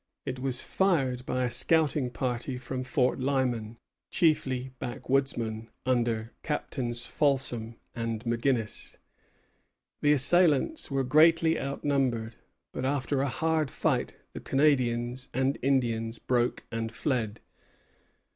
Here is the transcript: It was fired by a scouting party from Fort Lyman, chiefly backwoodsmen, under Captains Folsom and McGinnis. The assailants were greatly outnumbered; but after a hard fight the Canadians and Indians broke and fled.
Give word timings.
It 0.25 0.39
was 0.39 0.63
fired 0.63 1.27
by 1.27 1.43
a 1.43 1.51
scouting 1.51 2.09
party 2.09 2.57
from 2.57 2.83
Fort 2.83 3.19
Lyman, 3.19 3.77
chiefly 4.09 4.71
backwoodsmen, 4.79 5.67
under 5.85 6.31
Captains 6.41 7.05
Folsom 7.05 7.75
and 7.93 8.23
McGinnis. 8.23 8.97
The 10.01 10.13
assailants 10.13 10.89
were 10.89 11.03
greatly 11.03 11.59
outnumbered; 11.59 12.35
but 12.71 12.83
after 12.83 13.21
a 13.21 13.29
hard 13.29 13.69
fight 13.69 14.17
the 14.33 14.39
Canadians 14.39 15.29
and 15.35 15.59
Indians 15.61 16.17
broke 16.17 16.65
and 16.71 16.91
fled. 16.91 17.39